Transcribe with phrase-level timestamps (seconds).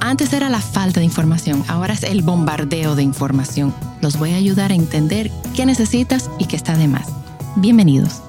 [0.00, 3.74] Antes era la falta de información, ahora es el bombardeo de información.
[4.00, 7.08] Los voy a ayudar a entender qué necesitas y qué está de más.
[7.56, 8.22] Bienvenidos.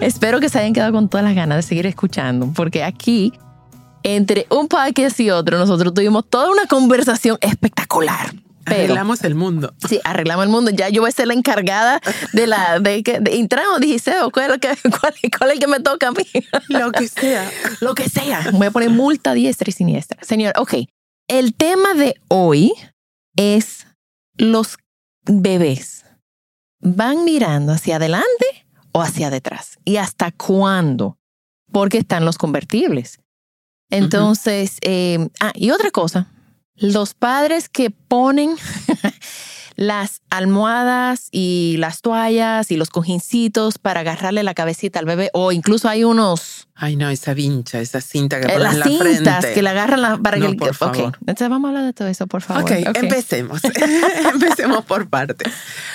[0.00, 3.32] Espero que se hayan quedado con todas las ganas de seguir escuchando, porque aquí,
[4.02, 8.43] entre un podcast y otro, nosotros tuvimos toda una conversación espectacular.
[8.64, 9.74] Pero, Arreglamos el mundo.
[9.88, 10.70] Sí, arreglamos el mundo.
[10.70, 12.00] Ya yo voy a ser la encargada
[12.32, 15.66] de la de de, entramos, dije, ¿cuál, es el que- cuál, cuál es el que
[15.66, 16.24] me toca a mí?
[16.68, 17.50] Lo que sea.
[17.80, 18.50] Lo que sea.
[18.52, 20.18] Voy a poner multa diestra y siniestra.
[20.22, 20.74] Señor, ok.
[21.28, 22.72] El tema de hoy
[23.36, 23.86] es
[24.36, 24.76] los
[25.24, 26.04] bebés.
[26.80, 29.78] ¿Van mirando hacia adelante o hacia detrás?
[29.84, 31.18] ¿Y hasta cuándo?
[31.72, 33.20] Porque están los convertibles.
[33.90, 36.32] Entonces, eh, ah, y otra cosa,
[36.76, 38.56] los padres que ponen
[39.76, 45.50] las almohadas y las toallas y los cojincitos para agarrarle la cabecita al bebé, o
[45.52, 48.86] incluso hay unos Ay, no, esa vincha, esa cinta que eh, ponen las en la
[48.86, 49.54] cintas frente.
[49.54, 51.16] que le agarran la, para No, que el- por favor.
[51.20, 52.62] entonces vamos a hablar de todo eso, por favor.
[52.64, 53.62] Ok, empecemos.
[54.32, 55.52] empecemos por partes.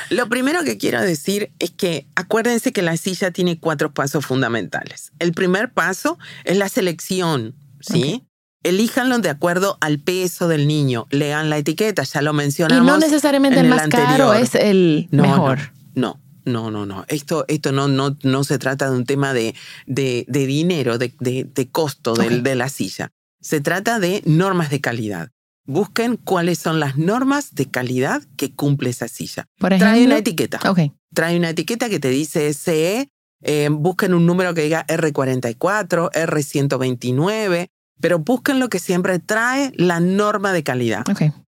[0.10, 5.12] Lo primero que quiero decir es que acuérdense que la silla tiene cuatro pasos fundamentales.
[5.20, 8.26] El primer paso es la selección, ¿sí?
[8.64, 11.06] Elíjanlo de acuerdo al peso del niño.
[11.12, 12.86] Lean la etiqueta, ya lo Y mencionamos.
[12.86, 15.60] no necesariamente en el más caro es el No, mejor.
[15.96, 17.06] No, no, no, no.
[17.08, 19.56] Esto, esto no, no, no se trata de un tema de,
[19.86, 22.44] de, de dinero, de, de, de costo del- Ok.
[22.44, 23.12] de la silla.
[23.42, 25.30] Se trata de normas de calidad.
[25.66, 29.46] Busquen cuáles son las normas de calidad que cumple esa silla.
[29.60, 30.60] Por Trae una etiqueta.
[30.70, 30.80] Ok.
[31.14, 33.10] Trae una etiqueta que te dice CE.
[33.42, 40.00] eh, busquen un número que diga R44, R129, pero busquen lo que siempre trae la
[40.00, 41.04] norma de calidad.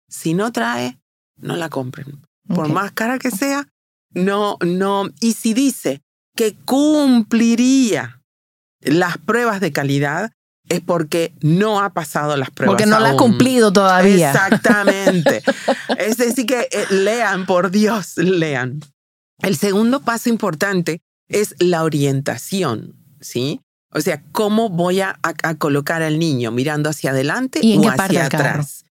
[0.07, 0.99] Si no trae,
[1.37, 2.19] no la compren
[2.53, 3.67] por más cara que sea,
[4.11, 5.07] no, no.
[5.19, 6.01] Y si dice
[6.35, 8.21] que cumpliría
[8.81, 10.31] las pruebas de calidad,
[10.67, 12.73] es porque no ha pasado las pruebas.
[12.73, 13.17] Porque no la ha aún.
[13.17, 14.31] cumplido todavía.
[14.31, 15.43] Exactamente.
[15.97, 18.79] es decir, que eh, lean, por Dios, lean.
[19.41, 23.61] El segundo paso importante es la orientación, ¿sí?
[23.91, 26.51] O sea, ¿cómo voy a, a- a colocar al niño?
[26.51, 28.85] ¿Mirando hacia adelante ¿Y en o qué hacia atrás?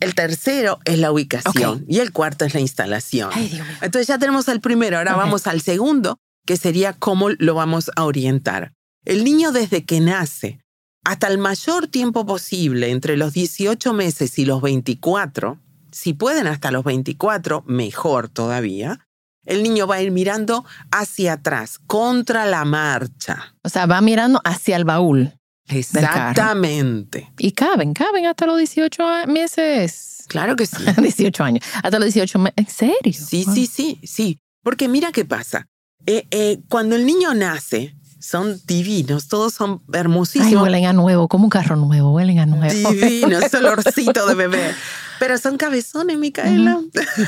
[0.00, 3.30] El tercero es la ubicación y el cuarto es la instalación.
[3.32, 3.76] Ay, Dios mío.
[3.82, 8.04] Entonces ya tenemos el primero, ahora vamos al segundo, que sería cómo lo vamos a
[8.04, 8.72] orientar.
[9.04, 10.60] El niño desde que nace
[11.04, 15.58] hasta el mayor tiempo posible, entre los 18 meses y los 24,
[15.90, 19.00] si pueden hasta los 24, mejor todavía,
[19.48, 23.54] el niño va a ir mirando hacia atrás, contra la marcha.
[23.64, 25.32] O sea, va mirando hacia el baúl.
[25.70, 27.30] Exactamente.
[27.38, 30.24] Y caben, caben hasta los 18 a- meses.
[30.28, 30.76] Claro que sí.
[31.02, 31.64] 18 años.
[31.82, 32.54] Hasta los 18 meses.
[32.56, 33.12] ¿En serio?
[33.12, 33.54] Sí, Wow.
[33.54, 34.38] sí, sí, sí.
[34.62, 35.66] Porque mira qué pasa.
[36.06, 40.62] Eh, eh, cuando el niño nace, son divinos, todos son Ay, hermosísimos.
[40.62, 42.90] huelen a nuevo, como un carro nuevo, huelen a nuevo.
[42.90, 44.74] Divinos, ese olorcito de bebé.
[45.18, 46.80] Pero son cabezones, Micaela.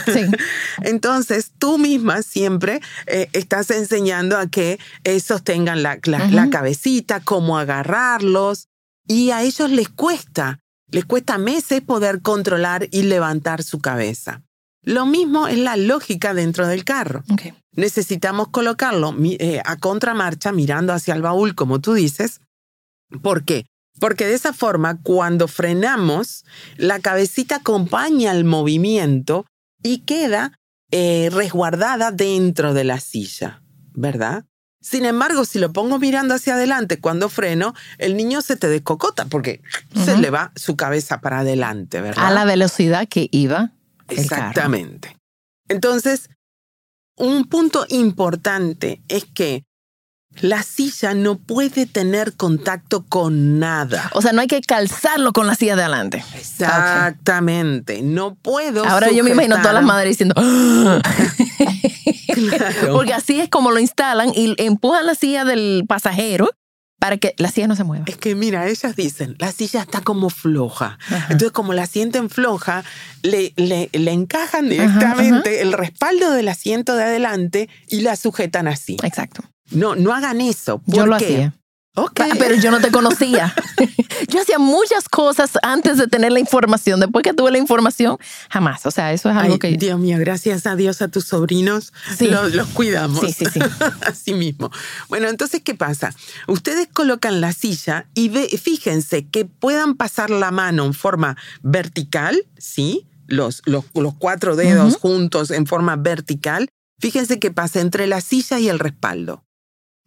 [0.06, 0.20] Sí.
[0.82, 7.58] Entonces, tú misma siempre eh, estás enseñando a que eh, sostengan la, la cabecita, cómo
[7.58, 8.68] agarrarlos.
[9.08, 14.42] Y a ellos les cuesta, les cuesta meses poder controlar y levantar su cabeza.
[14.82, 17.22] Lo mismo es la lógica dentro del carro.
[17.72, 22.41] Necesitamos colocarlo eh, a contramarcha, mirando hacia el baúl, como tú dices.
[23.22, 23.66] ¿Por qué?
[23.98, 26.44] Porque de esa forma, cuando frenamos,
[26.77, 29.44] la cabecita acompaña el movimiento
[29.82, 30.53] y queda
[30.91, 33.62] eh, resguardada dentro de la silla,
[33.92, 34.44] ¿verdad?
[34.80, 39.27] Sin embargo, si lo pongo mirando hacia adelante cuando freno, el niño se te descocota
[39.27, 39.60] porque
[39.94, 42.27] se le va su cabeza para adelante, ¿verdad?
[42.27, 43.72] A la velocidad que iba
[44.16, 44.22] carro.
[44.22, 45.16] Exactamente.
[45.68, 46.28] Entonces,
[47.16, 49.65] un punto importante es que
[50.41, 54.10] La silla no puede tener contacto con nada.
[54.15, 56.24] O sea, no hay que calzarlo con la silla de adelante.
[56.36, 58.01] Exactamente.
[58.03, 58.84] No puedo.
[58.84, 60.34] Ahora yo me imagino todas las sujetar- madres diciendo.
[62.33, 62.92] Claro.
[62.95, 66.48] Porque así es como lo instalan y empujan la silla del pasajero
[67.00, 68.04] para que la silla no se mueva.
[68.06, 70.98] Es que mira, ellas dicen, la silla está como floja.
[71.30, 72.84] Entonces, como la sienten floja,
[73.22, 78.98] le, le, le encajan directamente el respaldo del asiento de adelante y la sujetan así.
[79.02, 79.42] Exacto.
[79.70, 80.82] No, no hagan eso.
[80.86, 81.24] Yo ¿Por lo qué?
[81.24, 81.54] hacía.
[82.04, 82.12] Ok.
[82.14, 83.54] Pa- Pero yo no te conocía.
[84.28, 87.00] yo hacía muchas cosas antes de tener la información.
[87.00, 88.16] Después que tuve la información,
[88.50, 88.86] jamás.
[88.86, 89.68] O sea, eso es algo Ay, que...
[89.76, 92.26] Dios mío, gracias a Dios a tus sobrinos Sí.
[92.28, 93.20] los, los cuidamos.
[93.20, 93.60] Sí, sí, sí.
[94.06, 94.70] Así mismo.
[95.08, 96.14] Bueno, entonces, ¿qué pasa?
[96.47, 102.44] Ustedes colocan la silla y ve- fíjense que puedan pasar la mano en forma vertical,
[102.58, 103.06] ¿sí?
[103.26, 106.68] Los, los, los cuatro dedos juntos en forma vertical.
[106.98, 109.44] Fíjense que pasa entre la silla y el respaldo.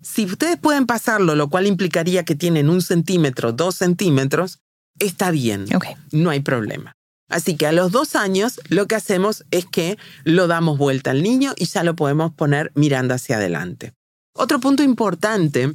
[0.02, 4.60] Si ustedes pueden pasarlo, lo cual implicaría que tienen un centímetro, dos centímetros,
[5.00, 5.86] está bien Ok.
[6.12, 6.94] no hay problema.
[7.30, 11.24] Así que a los dos años lo que hacemos es que lo damos vuelta al
[11.24, 13.94] niño y ya lo podemos poner mirando hacia adelante.
[14.36, 15.74] Otro punto importante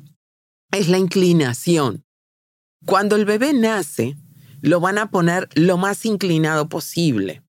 [0.71, 2.05] es la inclinación.
[2.85, 4.17] Cuando el bebé nace,
[4.61, 7.43] lo van a poner lo más inclinado posible.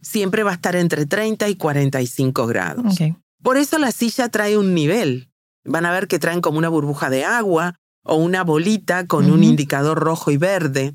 [0.00, 2.96] Siempre va a estar entre 30 y 45 grados.
[3.42, 5.29] Por eso la silla trae un nivel.
[5.64, 9.44] Van a ver que traen como una burbuja de agua o una bolita con un
[9.44, 10.94] indicador rojo y verde.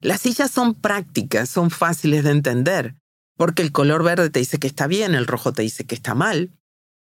[0.00, 2.96] Las sillas son prácticas, son fáciles de entender,
[3.36, 6.14] porque el color verde te dice que está bien, el rojo te dice que está
[6.14, 6.50] mal.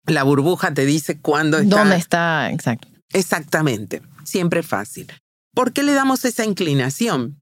[0.05, 1.79] La burbuja te dice cuándo está.
[1.79, 2.51] ¿Dónde está?
[2.51, 2.89] Exacto.
[3.13, 5.13] Exactamente, siempre fácil.
[5.55, 7.41] ¿Por qué le damos esa inclinación?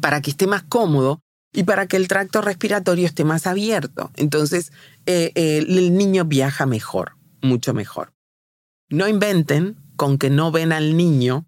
[0.00, 1.20] Para que esté más cómodo
[1.52, 4.10] y para que el tracto respiratorio esté más abierto.
[4.16, 4.72] Entonces,
[5.06, 8.13] eh, eh, el niño viaja mejor, mucho mejor.
[8.90, 11.46] No inventen con que no ven al niño,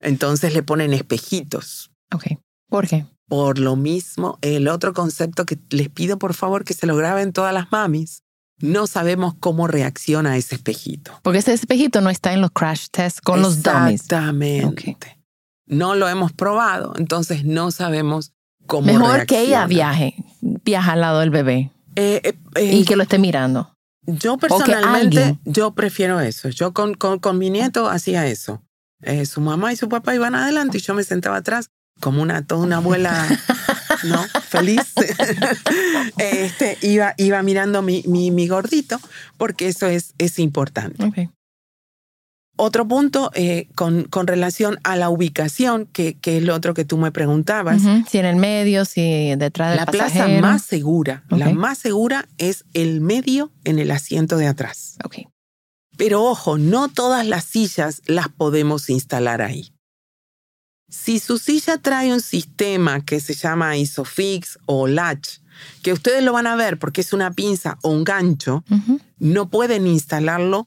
[0.00, 1.90] entonces le ponen espejitos.
[2.14, 2.38] Ok.
[2.68, 3.06] ¿Por qué?
[3.28, 7.32] Por lo mismo, el otro concepto que les pido por favor que se lo graben
[7.32, 8.22] todas las mamis.
[8.60, 11.12] No sabemos cómo reacciona ese espejito.
[11.22, 14.02] Porque ese espejito no está en los crash tests con los dummies.
[14.02, 15.18] Exactamente.
[15.66, 18.32] No lo hemos probado, entonces no sabemos
[18.66, 19.66] cómo Mejor que ella reacciona.
[19.66, 23.76] viaje, viaja al lado del bebé Eh, eh, eh, y que lo esté mirando.
[24.16, 26.48] Yo personalmente, alguien- yo prefiero eso.
[26.48, 28.62] Yo con, con, con mi nieto hacía eso.
[29.02, 31.70] Eh, su mamá y su papá iban adelante y yo me sentaba atrás
[32.00, 33.26] como una, toda una abuela,
[34.04, 34.22] ¿no?
[34.48, 34.92] Feliz.
[36.18, 38.98] este, iba, iba mirando mi, mi, mi gordito
[39.36, 41.04] porque eso es, es importante.
[41.04, 41.18] Ok.
[42.60, 46.84] Otro punto eh, con, con relación a la ubicación, que, que es lo otro que
[46.84, 47.82] tú me preguntabas.
[48.10, 52.64] Si en el medio, si detrás del La plaza más segura, la más segura es
[52.74, 54.96] el medio en el asiento de atrás.
[55.04, 55.28] Ok.
[55.96, 59.72] Pero ojo, no todas las sillas las podemos instalar ahí.
[60.88, 65.38] Si su silla trae un sistema que se llama Isofix o Latch,
[65.82, 68.64] que ustedes lo van a ver porque es una pinza o un gancho,
[69.18, 70.66] no pueden instalarlo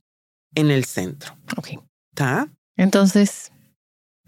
[0.55, 1.37] en el centro.
[1.57, 1.69] Ok.
[2.11, 2.49] ¿Está?
[2.77, 3.51] Entonces,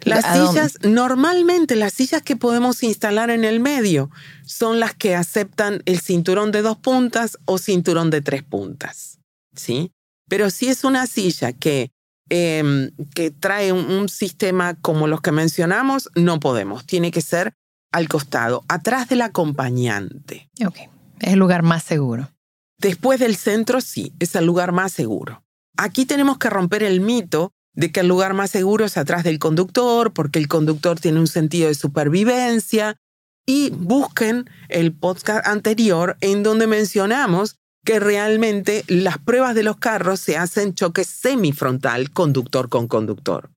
[0.02, 4.10] Las sillas, normalmente las sillas que podemos instalar en el medio
[4.46, 9.20] son las que aceptan el cinturón de dos puntas o cinturón de tres puntas.
[9.56, 9.92] ¿Sí?
[10.28, 11.92] Pero si es una silla que,
[12.30, 16.86] em, que trae un, un sistema como los que mencionamos, no podemos.
[16.86, 17.54] Tiene que ser
[17.94, 20.50] al costado, atrás del acompañante.
[20.66, 20.78] ok.
[21.20, 22.30] Es el lugar más seguro.
[22.80, 25.44] Después del centro, sí, es el lugar más seguro.
[25.78, 29.40] Aquí tenemos que romper el mito de que el lugar más seguro es atrás del
[29.40, 32.98] conductor, porque el conductor tiene un sentido de supervivencia.
[33.46, 40.22] Y busquen el podcast anterior en donde mencionamos que realmente las pruebas de los carros
[40.22, 43.53] se hacen choque semifrontal conductor con conductor.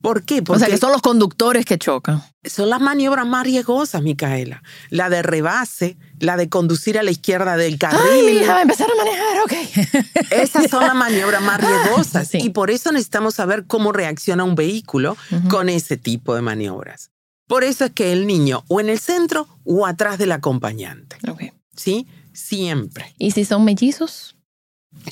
[0.00, 0.38] ¿Por qué?
[0.40, 2.22] O Porque sea, que son los conductores que chocan.
[2.44, 4.62] son las maniobras más riesgosas, Micaela.
[4.88, 8.00] La de rebase, la de conducir a la izquierda del carril.
[8.10, 9.52] Ay, mi hija va a empezar a manejar, ok.
[10.30, 12.38] Esas son las maniobras más riesgosas Sí.
[12.42, 15.16] y por eso necesitamos saber cómo reacciona un vehículo
[15.50, 17.10] con ese tipo de maniobras.
[17.46, 21.42] Por eso es que el niño o en el centro o atrás del acompañante, Ok.
[21.76, 22.06] ¿sí?
[22.32, 23.14] Siempre.
[23.18, 24.36] ¿Y si son mellizos?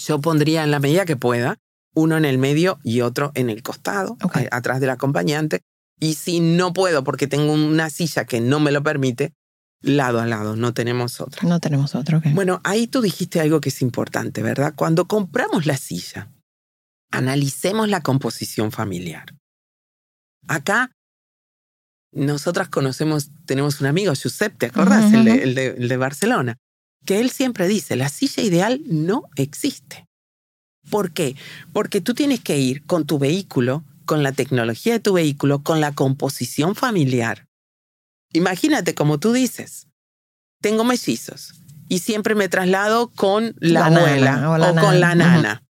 [0.06, 1.58] Yo pondría en la medida que pueda
[1.98, 4.36] uno en el medio y otro en el costado, Ok.
[4.36, 5.60] a- atrás del acompañante.
[6.00, 9.32] Y si no puedo porque tengo una silla que no me lo permite,
[9.80, 11.46] lado a lado, no tenemos otra.
[11.48, 12.26] No tenemos otro, ok.
[12.34, 14.74] Bueno, ahí tú dijiste algo que es importante, ¿verdad?
[14.76, 16.30] Cuando compramos la silla,
[17.10, 19.34] analicemos la composición familiar.
[20.46, 20.90] Acá,
[22.12, 25.06] nosotras conocemos, tenemos un amigo, Giuseppe, ¿te acordás?
[25.06, 26.56] Ujú, el, de, el de- el de Barcelona,
[27.04, 30.06] que él siempre dice, la silla ideal no existe.
[30.90, 31.36] ¿Por qué?
[31.72, 35.80] Porque tú tienes que ir con tu vehículo, con la tecnología de tu vehículo, con
[35.80, 37.46] la composición familiar.
[38.32, 39.86] Imagínate, como tú dices,
[40.60, 41.54] tengo mellizos
[41.88, 45.62] y siempre me traslado con la, abuela o, con la nana.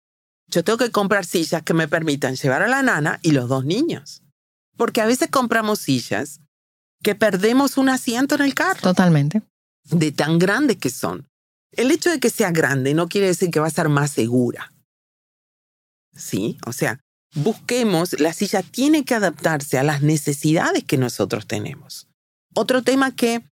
[0.49, 3.65] Yo tengo que comprar sillas que me permitan llevar a la nana y los dos
[3.65, 4.23] niños.
[4.77, 6.39] Porque a veces compramos sillas
[7.03, 8.81] que perdemos un asiento en el carro.
[8.81, 9.41] Totalmente.
[9.83, 11.27] De tan grandes que son.
[11.71, 14.73] El hecho de que sea grande no quiere decir que va a ser más segura.
[16.17, 16.57] ¿Sí?
[16.65, 16.99] O sea,
[17.35, 22.07] busquemos, la silla tiene que adaptarse a las necesidades que nosotros tenemos.
[22.53, 23.43] Otro tema que,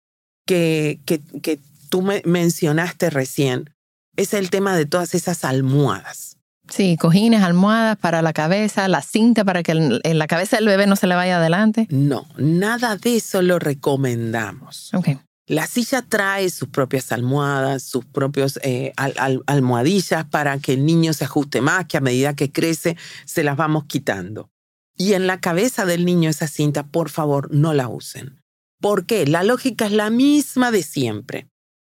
[0.46, 3.70] que, que, que tú me mencionaste recién
[4.16, 6.38] es el tema de todas esas almohadas.
[6.70, 10.88] Sí, cojines, almohadas para la cabeza, la cinta para que en la cabeza del bebé
[10.88, 11.88] no se le vaya adelante.
[11.92, 14.92] No, nada de eso lo recomendamos.
[14.94, 15.20] Okay.
[15.48, 18.94] La silla trae sus propias almohadas, sus propios eh,
[19.46, 23.56] almohadillas para que el niño se ajuste más, que a medida que crece se las
[23.56, 24.50] vamos quitando.
[24.98, 28.42] Y en la cabeza del niño esa cinta, por favor, no la usen.
[28.82, 29.28] ¿Por qué?
[29.28, 31.48] La lógica es la misma de siempre.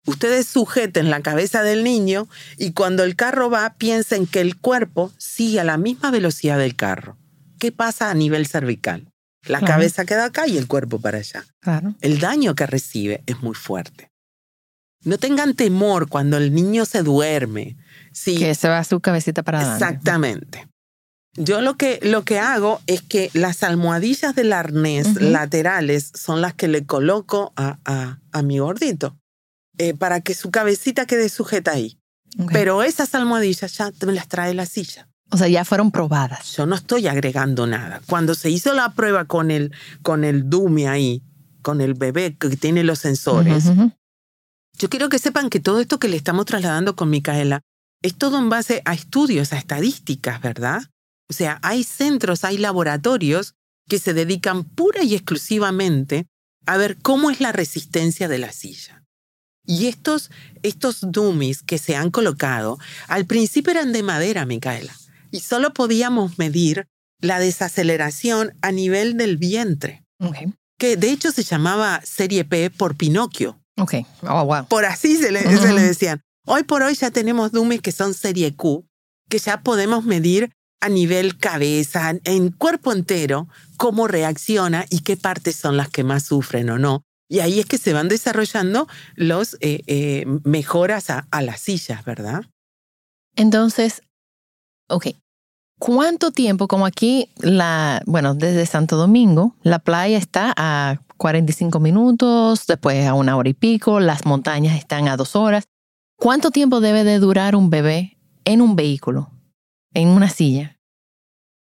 [0.07, 5.11] Ustedes sujeten la cabeza del niño y cuando el carro va piensen que el cuerpo
[5.17, 7.17] sigue a la misma velocidad del carro.
[7.59, 9.10] ¿Qué pasa a nivel cervical?
[9.45, 11.45] La cabeza queda acá y el cuerpo para allá.
[12.01, 14.11] El daño que recibe es muy fuerte.
[15.03, 17.77] No tengan temor cuando el niño se duerme.
[18.11, 19.85] Sí, que se va su cabecita para adelante.
[19.85, 20.67] Exactamente.
[21.33, 26.53] Yo lo que, lo que hago es que las almohadillas del arnés laterales son las
[26.53, 29.17] que le coloco a, a, mi gordito
[29.77, 31.97] eh, para que su cabecita quede sujeta ahí.
[32.51, 35.09] Pero esas almohadillas ya me las trae la silla.
[35.31, 36.57] O sea, ya fueron probadas.
[36.57, 38.01] Yo no estoy agregando nada.
[38.05, 41.23] Cuando se hizo la prueba con el, con el Dumi ahí,
[41.61, 43.71] con el bebé que tiene los sensores,
[44.77, 47.61] yo quiero que sepan que todo esto que le estamos trasladando con Micaela
[48.01, 50.81] es todo en base a estudios, a estadísticas, ¿verdad?
[51.29, 53.53] O sea, hay centros, hay laboratorios
[53.87, 56.25] que se dedican pura y exclusivamente
[56.65, 59.03] a ver cómo es la resistencia de la silla.
[59.65, 60.29] Y estos,
[60.63, 64.93] estos dummies que se han colocado, al principio eran de madera, Micaela
[65.31, 66.87] y solo podíamos medir
[67.19, 70.03] la desaceleración a nivel del vientre.
[70.77, 73.59] Que de hecho se llamaba serie P por Pinocchio.
[73.77, 74.05] Okay.
[74.23, 74.67] Oh, wow.
[74.67, 76.21] Por así se le, se le decían.
[76.45, 78.85] Hoy por hoy ya tenemos dummies que son serie Q,
[79.29, 83.47] que ya podemos medir a nivel cabeza, en cuerpo entero,
[83.77, 87.03] cómo reacciona y qué partes son las que más sufren o no.
[87.29, 92.03] Y ahí es que se van desarrollando los eh, eh, mejoras a, a las sillas,
[92.03, 92.43] ¿verdad?
[93.35, 94.01] Entonces,
[94.91, 95.07] ok,
[95.81, 102.67] ¿Cuánto tiempo, como aquí, la, bueno, desde Santo Domingo, la playa está a 45 minutos,
[102.67, 105.63] después a una hora y pico, las montañas están a dos horas.
[106.17, 109.31] ¿Cuánto tiempo debe de durar un bebé en un vehículo,
[109.95, 110.77] en una silla?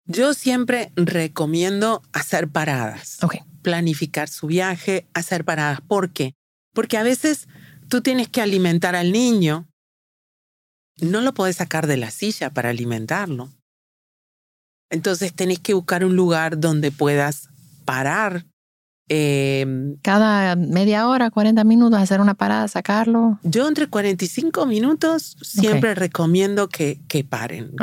[0.06, 3.24] Yo siempre recomiendo hacer paradas.
[3.24, 3.38] Ok.
[3.62, 5.80] Planificar su viaje, hacer paradas.
[5.80, 6.34] ¿Por qué?
[6.74, 7.48] Porque a veces
[7.88, 9.70] tú tienes que alimentar al niño.
[11.00, 13.50] No lo puedes sacar de la silla para alimentarlo.
[14.90, 17.50] Entonces tenés que buscar un lugar donde puedas
[17.86, 18.46] parar.
[19.08, 23.40] Em, Cada media hora, 40 minutos, hacer una parada, sacarlo.
[23.44, 27.74] Yo entre 45 minutos siempre recomiendo que, que paren,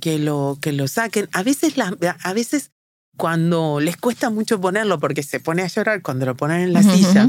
[0.00, 1.28] que, lo, que lo saquen.
[1.32, 2.72] A veces, la, a veces
[3.16, 6.82] cuando les cuesta mucho ponerlo porque se pone a llorar cuando lo ponen en la
[6.82, 7.28] silla.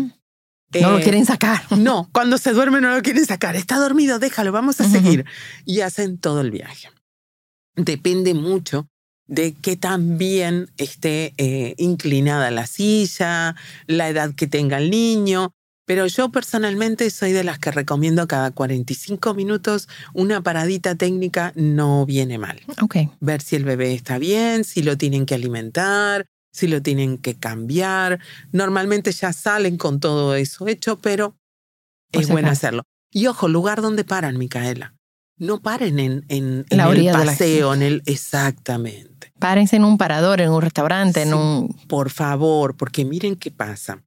[0.73, 1.61] No lo eh, quieren sacar.
[1.77, 3.55] No, cuando se duerme no lo quieren sacar.
[3.55, 5.25] Está dormido, déjalo, vamos a seguir.
[5.65, 6.89] Y hacen todo el viaje.
[7.75, 8.87] Depende mucho
[9.27, 13.55] de que también esté eh, inclinada la silla,
[13.87, 15.51] la edad que tenga el niño.
[15.87, 22.07] Pero yo personalmente soy de las que recomiendo cada 45 minutos una paradita técnica no
[22.07, 22.59] viene mal.
[22.81, 23.09] Okay.
[23.19, 27.35] Ver si el bebé está bien, si lo tienen que alimentar, si lo tienen que
[27.35, 28.19] cambiar.
[28.53, 31.35] Normalmente ya salen con todo eso hecho, pero
[32.11, 32.83] es bueno hacerlo.
[33.11, 34.95] Y ojo, lugar donde paran, Micaela.
[35.37, 39.33] No paren en, en, en el paseo, en el exactamente.
[39.37, 41.67] Párense en un parador, en un restaurante, en un...
[41.89, 44.01] Por favor, porque miren qué pasa.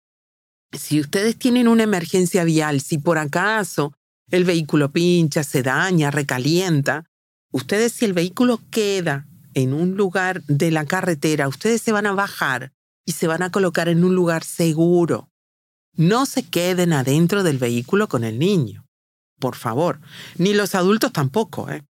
[0.72, 3.92] Si ustedes tienen una emergencia vial, si por acaso
[4.30, 7.04] el vehículo pincha, se daña, recalienta,
[7.52, 9.26] ustedes si el vehículo queda
[9.58, 12.72] en un lugar de la carretera, ustedes se van a bajar
[13.04, 15.30] y se van a colocar en un lugar seguro.
[15.94, 18.86] No se queden adentro del vehículo con el niño.
[19.40, 20.00] Por favor.
[20.36, 21.70] Ni los adultos tampoco.
[21.70, 21.82] ¿eh?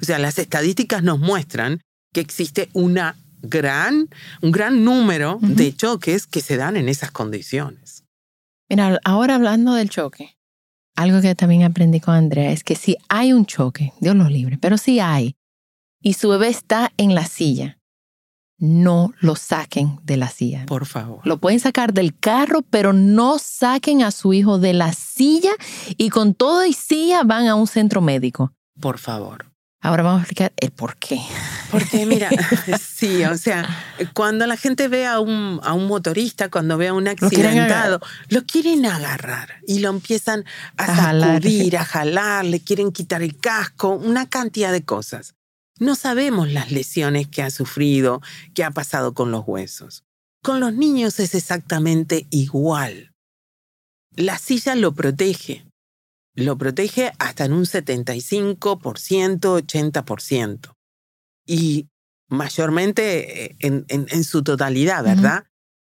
[0.00, 1.80] O sea, las estadísticas nos muestran
[2.12, 4.08] que existe una gran,
[4.42, 8.04] un gran número de choques que se dan en esas condiciones.
[8.68, 10.36] Mira, ahora hablando del choque,
[10.96, 14.58] algo que también aprendí con Andrea es que si hay un choque, Dios lo libre,
[14.58, 15.36] pero si hay,
[16.06, 17.80] y su bebé está en la silla,
[18.58, 20.64] no lo saquen de la silla.
[20.64, 21.18] Por favor.
[21.24, 25.50] Lo pueden sacar del carro, pero no saquen a su hijo de la silla
[25.96, 28.52] y con toda y silla van a un centro médico.
[28.80, 29.50] Por favor.
[29.80, 31.20] Ahora vamos a explicar el por qué.
[31.72, 32.30] Porque mira,
[32.80, 33.68] sí, o sea,
[34.14, 37.46] cuando la gente ve a un, a un motorista, cuando ve a un Lo quieren
[37.46, 40.44] accidentado, lo quieren agarrar y lo empiezan
[40.76, 41.42] a, A jalar.
[41.42, 45.34] sacudir, a jalar, le quieren quitar el casco, una cantidad de cosas.
[45.78, 48.22] No sabemos las lesiones que ha sufrido,
[48.54, 50.04] que ha pasado con los huesos.
[50.42, 53.12] Con los niños es exactamente igual.
[54.14, 55.66] La silla lo protege.
[56.34, 58.58] Lo protege hasta en un 75%,
[59.40, 60.72] 80%.
[61.46, 61.88] Y
[62.28, 65.44] mayormente eh, en, en- en su totalidad, ¿verdad?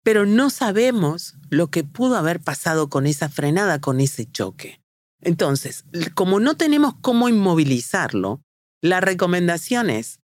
[0.05, 4.81] Pero no sabemos lo que pudo haber pasado con esa frenada, con ese choque.
[5.21, 5.85] Entonces,
[6.15, 8.43] como no tenemos cómo inmovilizarlo,
[8.83, 10.19] la recomendación es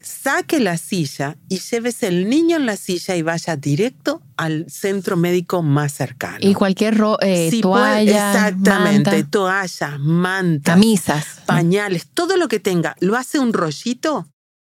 [0.00, 5.16] saque la silla y llévese el niño en la silla y vaya directo al centro
[5.16, 6.38] médico más cercano.
[6.40, 11.26] Y cualquier ro- eh, Si puede- toalla, exactamente, manta, toallas, mantas, camisas.
[11.46, 14.28] pañales, todo lo que tenga, lo hace un rollito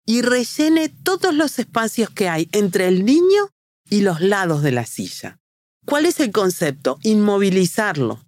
[0.08, 3.50] y rellene todos los espacios que hay entre el niño
[3.92, 5.38] y los lados de la silla.
[5.86, 6.98] ¿Cuál es el concepto?
[7.04, 8.26] Inmovilizarlo.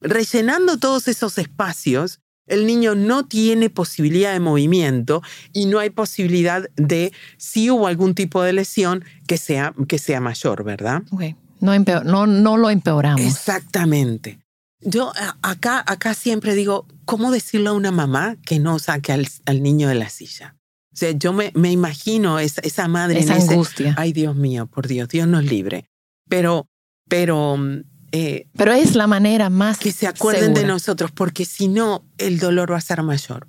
[0.00, 5.22] Rellenando todos esos espacios, el niño no tiene posibilidad de movimiento
[5.52, 10.20] y no hay posibilidad de, si hubo algún tipo de lesión, que sea, que sea
[10.20, 11.02] mayor, ¿verdad?
[11.10, 11.22] Ok,
[11.60, 13.20] No, empeo- no, no lo empeoramos.
[13.22, 14.38] Exactamente.
[14.80, 15.12] Yo
[15.42, 19.88] acá, acá siempre digo, ¿cómo decirle a una mamá que no saque al, al niño
[19.88, 20.54] de la silla?
[20.92, 24.66] O sea, yo me, me imagino esa, esa madre Esa en ese, ay Dios mío,
[24.66, 25.86] por Dios, Dios nos libre.
[26.28, 26.68] Pero,
[27.08, 27.82] pero mm,
[28.18, 32.38] eh, Pero es la manera más que se acuerden de nosotros, porque si no, el
[32.38, 33.46] dolor va a ser mayor,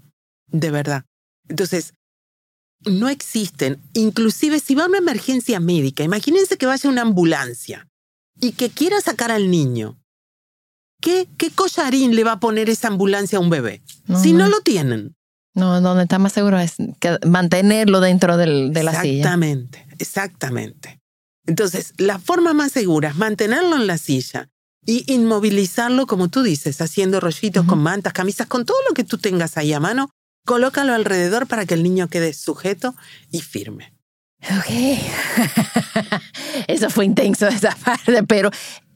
[0.47, 1.03] de verdad.
[1.47, 1.93] Entonces,
[2.86, 7.88] no existen, inclusive si va a una emergencia médica, imagínense que vaya una ambulancia
[8.39, 9.97] y que quiera sacar al niño.
[11.01, 13.81] ¿Qué, qué collarín le va a poner esa ambulancia a un bebé?
[14.07, 14.50] No, si no no.
[14.50, 15.15] lo tienen.
[15.53, 19.17] No, donde está más seguro es que mantenerlo dentro del- de la silla.
[19.17, 20.99] Exactamente, exactamente.
[21.47, 24.49] Entonces, la forma más segura es mantenerlo en la silla
[24.88, 27.71] y inmovilizarlo, como tú dices, haciendo rollitos Ujú.
[27.71, 30.10] con mantas, camisas, con todo lo que tú tengas ahí a mano.
[30.45, 32.95] Colócalo alrededor para que el niño quede sujeto
[33.30, 33.93] y firme.
[34.43, 35.02] Ok.
[36.67, 38.50] Eso fue intenso esa parte, pero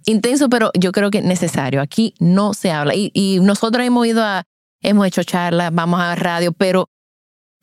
[0.05, 1.81] intenso, pero yo creo que necesario.
[1.81, 2.95] Aquí no se habla.
[2.95, 4.43] Y, y nosotros hemos ido a,
[4.81, 6.87] hemos hecho charlas, vamos a radio, pero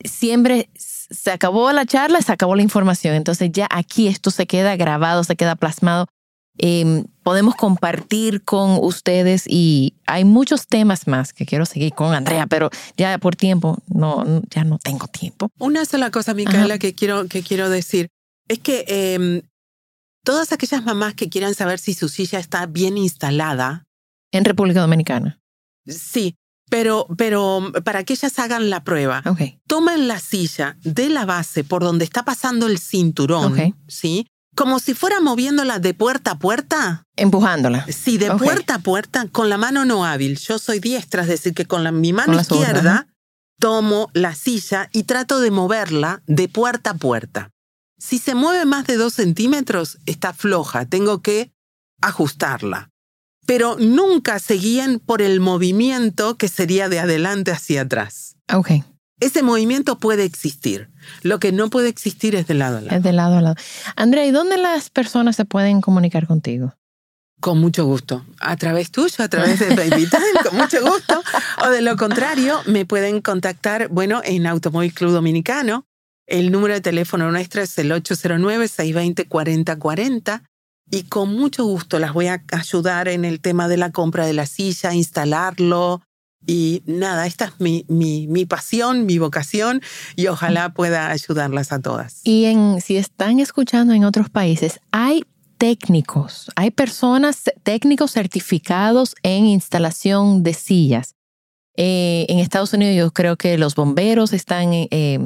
[0.03, 3.15] siempre se acabó la charla, se acabó la información.
[3.15, 6.05] Entonces ya aquí esto se queda grabado, se queda plasmado.
[6.59, 12.47] Eh, podemos compartir con ustedes y hay muchos temas más que quiero seguir con Andrea,
[12.47, 15.51] pero ya por tiempo, no, ya no tengo tiempo.
[15.59, 16.79] Una sola cosa, Micaela, Ajá.
[16.79, 18.07] que quiero, que quiero decir,
[18.47, 19.43] es que em,
[20.25, 23.83] todas aquellas mamás que quieran saber si su silla está bien instalada,
[24.31, 25.39] En República Dominicana.
[25.85, 26.33] sí,
[26.71, 29.41] pero, pero para que ellas hagan la prueba, Ok.
[29.67, 33.75] tomen la silla de la base por donde está pasando el cinturón, Ok.
[33.87, 34.25] ¿sí?
[34.59, 37.05] Como si fuera moviéndola de puerta a puerta.
[37.15, 37.85] Empujándola.
[37.87, 40.37] Sí, de puerta a puerta, con la mano no hábil.
[40.37, 43.07] Yo soy diestra, es decir, que con la, mi mano Con izquierda
[43.57, 47.51] tomo la silla y trato de moverla de puerta a puerta.
[47.97, 51.53] Si se mueve más de dos centímetros, está floja, tengo que
[52.01, 52.89] ajustarla.
[53.45, 58.35] Pero nunca se guíen por el movimiento que sería de adelante hacia atrás.
[58.53, 58.71] Ok.
[59.19, 60.89] Ese movimiento puede existir.
[61.23, 62.95] Lo que no puede existir es de lado a lado.
[62.95, 63.55] Es de lado a lado.
[63.95, 66.73] Andrea, ¿y dónde las personas se pueden comunicar contigo?
[67.41, 68.25] Con mucho gusto.
[68.39, 71.23] A través tuyo, a través de Baby Time, con mucho gusto.
[71.65, 75.85] O de lo contrario, me pueden contactar, bueno, en Automóvil Club Dominicano.
[76.27, 80.43] El número de teléfono nuestro es el 809-620-4040.
[80.91, 84.33] Y con mucho gusto las voy a ayudar en el tema de la compra de
[84.33, 86.01] la silla, instalarlo.
[86.47, 89.81] Y nada, esta es mi, mi, mi pasión, mi vocación
[90.15, 92.21] y ojalá pueda ayudarlas a todas.
[92.23, 95.23] Y en, si están escuchando en otros países, hay
[95.57, 101.15] técnicos, hay personas, técnicos certificados en instalación de sillas.
[101.75, 105.19] Eh, en Estados Unidos yo creo que los bomberos están, eh,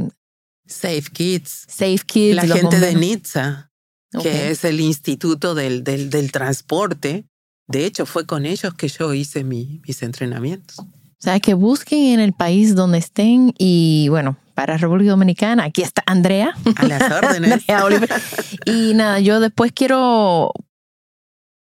[0.65, 1.65] Safe Kids.
[1.69, 2.35] Safe Kids.
[2.35, 3.01] La gente de bomberos.
[3.01, 3.69] NITSA.
[4.15, 4.23] Ok.
[4.23, 7.25] que es el Instituto del, del, del Transporte.
[7.67, 10.77] De hecho, fue con ellos que yo hice mi- mis entrenamientos.
[11.23, 15.81] O sea, que busquen en el país donde estén y bueno, para República Dominicana, aquí
[15.81, 16.53] está Andrea.
[16.75, 17.63] A las órdenes.
[18.65, 20.51] Y nada, yo después quiero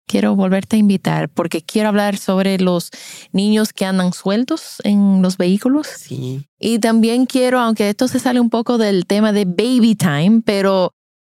[0.07, 2.91] quiero volverte a invitar porque quiero hablar sobre los
[3.33, 5.89] niños que andan sueltos en los vehículos.
[5.89, 6.47] Sí.
[6.61, 10.93] Y también quiero, aunque esto se sale un poco del tema de baby time, pero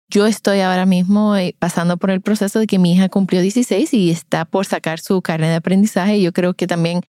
[0.07, 3.91] yo estoy ahora mismo eh, pasando por el proceso de que mi hija cumplió 16
[3.95, 6.21] y está por sacar su carnet de aprendizaje.
[6.21, 7.01] Yo creo que también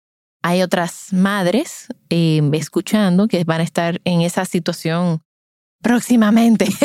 [0.43, 5.21] hay otras madres eh, escuchando que van a estar en esa situación
[5.81, 6.65] próximamente.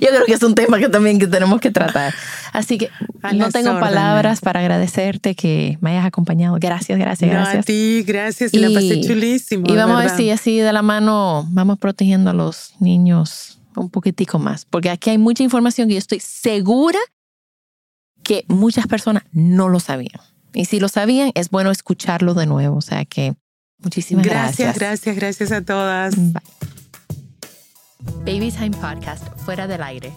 [0.00, 2.12] yo creo que es un tema que también que tenemos que tratar.
[2.52, 2.90] Así que
[3.22, 3.88] A no tengo órdenes.
[3.88, 6.56] palabras para agradecerte que me hayas acompañado.
[6.60, 7.64] Gracias, gracias, No, a gracias.
[7.64, 8.52] ti, gracias.
[8.52, 9.64] Y, la pasé chulísimo.
[9.68, 13.88] Y vamos a ver si así de la mano vamos protegiendo a los niños un
[13.88, 14.64] poquitico más.
[14.64, 16.98] Porque aquí hay mucha información que yo estoy segura
[18.24, 20.20] que muchas personas no lo sabían.
[20.54, 22.76] Y si lo sabían, es bueno escucharlo de nuevo.
[22.76, 23.34] O sea que
[23.78, 24.76] muchísimas Gracias, gracias.
[24.76, 26.14] gracias, gracias a todas.
[26.16, 26.42] Bye.
[28.24, 30.12] Baby Time Podcast, fuera del aire.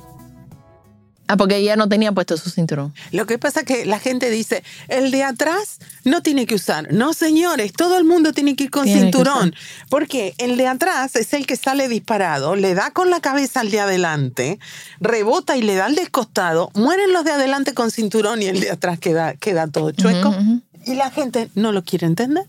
[1.28, 2.94] Ah, porque ella no tenía puesto su cinturón.
[3.12, 6.94] Lo que pasa es que la gente dice, el de atrás no tiene que usar.
[6.94, 9.56] No, señores, todo el mundo tiene que ir con Tiene cinturón.
[9.90, 13.72] Porque el de atrás es el que sale disparado, le da con la cabeza al
[13.72, 14.60] de adelante,
[15.00, 18.60] rebota y le da al del costado, mueren los de adelante con cinturón y el
[18.60, 20.36] de atrás queda, queda todo chueco.
[20.86, 22.46] Y la gente no lo quiere entender.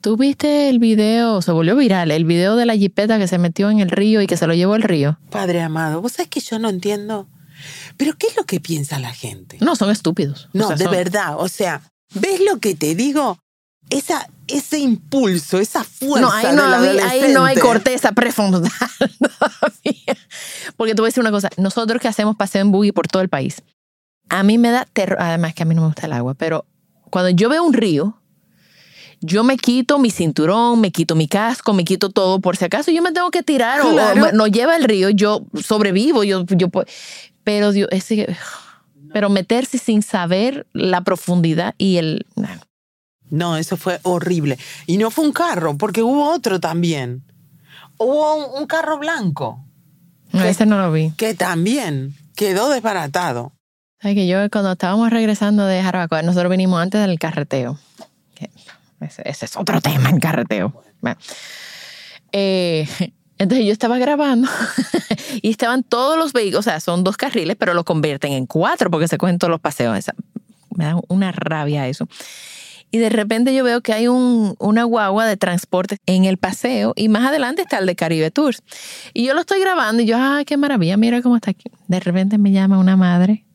[0.00, 1.42] ¿Tú viste el video?
[1.42, 4.26] Se volvió viral, el video de la jipeta que se metió en el río y
[4.26, 5.18] que se lo llevó al río.
[5.30, 7.28] Padre amado, vos sabés que yo no entiendo.
[7.96, 9.58] Pero ¿qué es lo que piensa la gente?
[9.60, 10.48] No, son estúpidos.
[10.52, 11.34] No, O sea, de son- verdad.
[11.38, 11.82] O sea,
[12.14, 13.38] ¿ves lo que te digo?
[13.90, 16.20] Esa, ese impulso, esa fuerza.
[16.20, 18.70] No, ahí no, había- ahí no hay corteza prefrontal.
[20.76, 23.22] Porque te voy a decir una cosa, nosotros que hacemos paseo en buggy por todo
[23.22, 23.62] el país,
[24.28, 26.64] a mí me da terror, además que a mí no me gusta el agua, pero
[27.10, 28.18] cuando yo veo un río,
[29.20, 32.90] yo me quito mi cinturón, me quito mi casco, me quito todo, por si acaso
[32.90, 34.24] yo me tengo que tirar o- Claro.
[34.26, 36.86] o, no lleva el río, yo sobrevivo, yo, yo puedo-
[37.44, 38.36] pero Dios, ese,
[39.12, 42.26] pero meterse sin saber la profundidad y el...
[43.30, 44.58] No, eso fue horrible.
[44.86, 47.24] Y no fue un carro, porque hubo otro también.
[47.96, 49.64] Hubo un, carro blanco,
[50.32, 51.12] No, ese no lo vi.
[51.16, 53.52] que también quedó desbaratado.
[54.00, 57.78] Sabes que yo cuando estábamos regresando de Jarabacoa, nosotros vinimos antes del carreteo.
[59.00, 60.72] Ese es otro tema, el carreteo.
[61.00, 61.18] Bueno.
[62.32, 62.86] Eh,
[63.42, 64.48] entonces yo estaba grabando
[65.42, 68.90] y estaban todos los vehículos, o sea, son dos carriles, pero lo convierten en cuatro
[68.90, 69.96] porque se cogen todos los paseos.
[69.96, 70.14] Esa-
[70.76, 72.08] me da una rabia eso.
[72.90, 76.92] Y de repente yo veo que hay un, una guagua de transporte en el paseo
[76.94, 78.62] y más adelante está el de Caribe Tours.
[79.14, 81.70] Y yo lo estoy grabando y yo, ay, qué maravilla, mira cómo está aquí.
[81.88, 83.46] De repente me llama una madre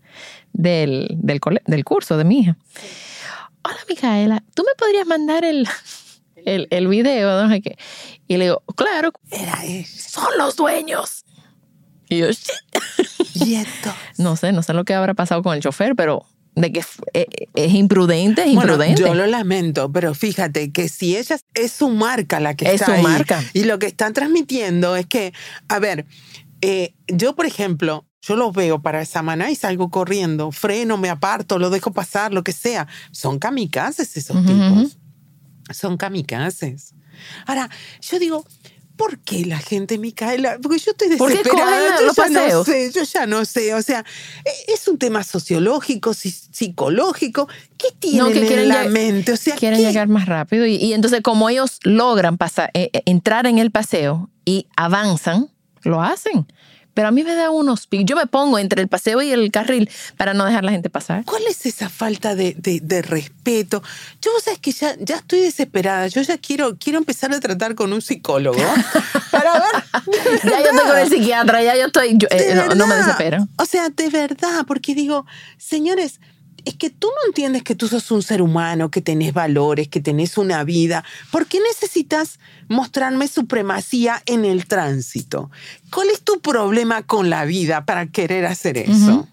[0.53, 2.57] del, del, curso de mi hija.
[3.63, 5.67] Hola, Micaela, ¿tú me podrías mandar el,
[6.55, 7.43] el, el video?
[7.43, 7.77] No sé qué.
[8.27, 11.25] Y le digo, claro, Era son los dueños.
[12.09, 12.49] Y yo, "Shit".
[13.35, 13.93] Y esto.
[14.17, 16.79] no sé, no sé lo que habrá pasado con el chofer, pero de que
[17.13, 19.01] eh, eh, es imprudente, es Bueno, imprudente.
[19.03, 22.85] yo lo lamento, pero fíjate que si ella es su marca la que Es está
[22.87, 23.43] su ahí, marca.
[23.53, 25.33] y lo que están transmitiendo es que,
[25.67, 26.07] a ver,
[26.61, 31.59] eh, yo por ejemplo, yo los veo para Samaná y salgo corriendo, freno, me aparto,
[31.59, 32.87] lo dejo pasar, lo que sea.
[33.11, 34.97] Son kamikazes esos tipos.
[35.71, 36.93] Son kamikazes.
[37.45, 37.69] Ahora,
[38.01, 38.45] yo digo,
[38.95, 40.57] ¿por qué la gente, Micaela?
[40.61, 41.99] Porque yo estoy ¿Por qué desesperada.
[41.99, 43.73] yo los ya no sé, yo ya no sé.
[43.73, 44.03] O sea,
[44.45, 47.47] e- es un tema sociológico, si- psicológico.
[47.77, 49.33] ¿Qué tienen que en la mente?
[49.33, 49.85] O sea, quieren ¿qué?
[49.87, 53.71] llegar más rápido y, y entonces como ellos logran pasar, eh, eh, entrar en el
[53.71, 55.49] paseo y avanzan,
[55.83, 56.45] lo hacen.
[56.97, 59.51] Pero a mí me da unos pi- Yo me pongo entre el paseo y el
[59.51, 61.23] carril para no dejar la gente pasar.
[61.25, 63.83] ¿Cuál es esa falta de, de- de respeto?
[64.19, 66.07] Yo, vos sabés que ya, ya estoy desesperada.
[66.07, 68.57] Yo ya quiero, quiero empezar a tratar con un psicólogo
[69.31, 69.83] para ver.
[70.43, 72.17] Ya yo estoy con el psiquiatra, ya yo estoy.
[72.17, 73.47] yo, eh, no, no me desespero.
[73.57, 75.27] O sea, de verdad, porque digo,
[75.59, 76.19] señores,
[76.67, 80.01] es que tú no entiendes que tú sos un ser humano, que tenés valores, que
[80.01, 81.03] tenés una vida.
[81.31, 85.49] ¿Por qué necesitas mostrarme supremacía en el tránsito?
[85.93, 88.91] ¿Cuál es tu problema con la vida para querer hacer eso?
[88.91, 89.27] Ujú.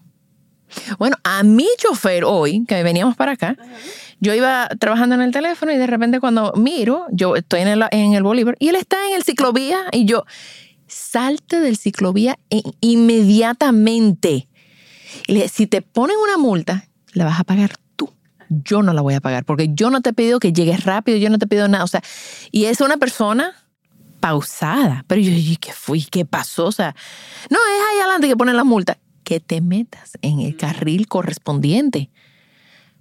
[0.97, 3.55] Bueno, a mi chofer hoy, que veníamos para acá,
[4.19, 7.83] yo iba trabajando en el teléfono y de repente cuando miro, yo estoy en el,
[7.91, 10.25] en el Bolívar y él está en el ciclovía y yo,
[10.87, 14.47] salte del ciclovía e- inmediatamente.
[15.51, 18.09] Si te ponen una multa, la vas a pagar tú.
[18.49, 21.17] Yo no la voy a pagar porque yo no te he pedido que llegues rápido,
[21.17, 21.83] yo no te he pedido nada.
[21.83, 22.01] O sea,
[22.51, 23.53] y es una persona
[24.19, 25.03] pausada.
[25.07, 26.03] Pero yo, ¿y qué fui?
[26.03, 26.65] ¿Qué pasó?
[26.65, 26.95] O sea,
[27.49, 28.97] no, es ahí adelante que ponen la multa.
[29.23, 32.11] Que te metas en el carril correspondiente.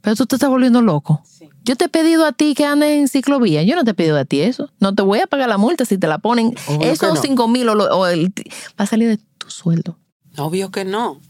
[0.00, 1.22] Pero tú te estás volviendo loco.
[1.64, 3.62] Yo te he pedido a ti que andes en ciclovía.
[3.62, 4.70] Yo no te he pedido a ti eso.
[4.80, 6.54] No te voy a pagar la multa si te la ponen.
[6.68, 7.20] Obvio Esos no.
[7.20, 8.32] cinco mil o, lo- o el,
[8.78, 9.98] va a salir de tu sueldo.
[10.36, 11.20] Obvio que no.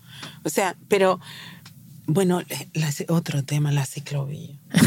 [0.44, 1.20] O sea, pero
[2.06, 2.42] Bueno,
[2.74, 4.58] la- otro tema, la ciclovía.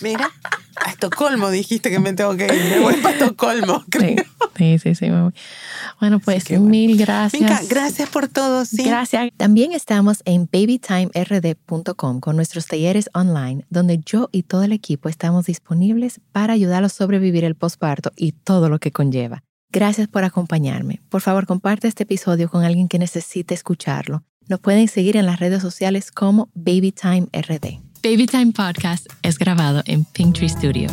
[0.00, 0.30] Mira,
[0.76, 2.52] a Estocolmo dijiste que me tengo que ir.
[2.70, 4.24] Me voy para Estocolmo, creo.
[4.56, 5.10] Sí, sí, sí.
[5.10, 5.32] me voy.
[6.00, 6.64] Bueno, pues bueno.
[6.66, 7.40] mil gracias.
[7.42, 8.64] Venga, gracias por todo.
[8.64, 8.84] Sí.
[8.84, 9.30] Gracias.
[9.36, 15.46] También estamos en babytimerd.com con nuestros talleres online, donde yo y todo el equipo estamos
[15.46, 19.42] disponibles para ayudarlos a sobrevivir el posparto y todo lo que conlleva.
[19.70, 21.00] Gracias por acompañarme.
[21.08, 24.22] Por favor, comparte este episodio con alguien que necesite escucharlo.
[24.48, 27.80] Nos pueden seguir en las redes sociales como BabyTimeRD.
[28.02, 30.88] Babytime Podcast es grabado en Pinktree Studio.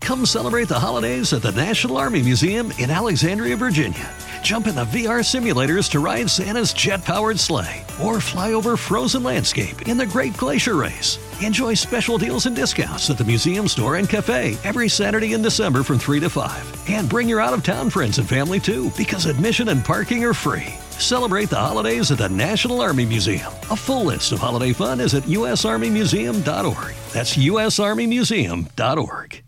[0.00, 4.10] Come celebrate the holidays at the National Army Museum in Alexandria, Virginia.
[4.42, 9.22] Jump in the VR simulators to ride Santa's jet powered sleigh or fly over frozen
[9.22, 11.18] landscape in the Great Glacier Race.
[11.42, 15.82] Enjoy special deals and discounts at the museum store and cafe every Saturday in December
[15.82, 16.90] from 3 to 5.
[16.90, 20.34] And bring your out of town friends and family too because admission and parking are
[20.34, 20.74] free.
[20.98, 23.52] Celebrate the holidays at the National Army Museum.
[23.70, 26.94] A full list of holiday fun is at usarmymuseum.org.
[27.12, 29.47] That's usarmymuseum.org.